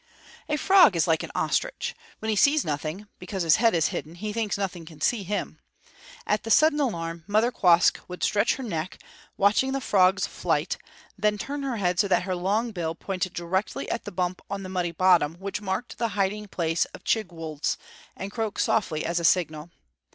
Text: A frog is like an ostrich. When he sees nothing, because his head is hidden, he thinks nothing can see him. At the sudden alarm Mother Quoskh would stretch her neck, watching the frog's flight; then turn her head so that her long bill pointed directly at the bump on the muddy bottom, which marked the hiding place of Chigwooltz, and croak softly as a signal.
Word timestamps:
A 0.49 0.57
frog 0.57 0.95
is 0.95 1.07
like 1.07 1.21
an 1.21 1.29
ostrich. 1.35 1.93
When 2.17 2.29
he 2.29 2.35
sees 2.35 2.65
nothing, 2.65 3.05
because 3.19 3.43
his 3.43 3.57
head 3.57 3.75
is 3.75 3.89
hidden, 3.89 4.15
he 4.15 4.33
thinks 4.33 4.57
nothing 4.57 4.83
can 4.83 4.99
see 4.99 5.21
him. 5.21 5.59
At 6.25 6.41
the 6.41 6.49
sudden 6.49 6.79
alarm 6.79 7.23
Mother 7.27 7.51
Quoskh 7.51 7.99
would 8.07 8.23
stretch 8.23 8.55
her 8.55 8.63
neck, 8.63 8.97
watching 9.37 9.73
the 9.73 9.79
frog's 9.79 10.25
flight; 10.25 10.79
then 11.19 11.37
turn 11.37 11.61
her 11.61 11.77
head 11.77 11.99
so 11.99 12.07
that 12.07 12.23
her 12.23 12.35
long 12.35 12.71
bill 12.71 12.95
pointed 12.95 13.35
directly 13.35 13.87
at 13.91 14.05
the 14.05 14.11
bump 14.11 14.41
on 14.49 14.63
the 14.63 14.69
muddy 14.69 14.91
bottom, 14.91 15.35
which 15.35 15.61
marked 15.61 15.99
the 15.99 16.07
hiding 16.17 16.47
place 16.47 16.85
of 16.95 17.03
Chigwooltz, 17.03 17.77
and 18.17 18.31
croak 18.31 18.57
softly 18.57 19.05
as 19.05 19.19
a 19.19 19.23
signal. 19.23 19.69